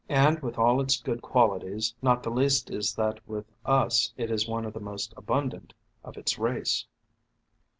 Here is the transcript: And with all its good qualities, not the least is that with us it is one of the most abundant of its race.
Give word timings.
And 0.09 0.39
with 0.39 0.57
all 0.57 0.81
its 0.81 0.99
good 0.99 1.21
qualities, 1.21 1.93
not 2.01 2.23
the 2.23 2.31
least 2.31 2.71
is 2.71 2.95
that 2.95 3.19
with 3.29 3.45
us 3.67 4.11
it 4.17 4.31
is 4.31 4.47
one 4.49 4.65
of 4.65 4.73
the 4.73 4.79
most 4.79 5.13
abundant 5.15 5.75
of 6.03 6.17
its 6.17 6.39
race. 6.39 6.87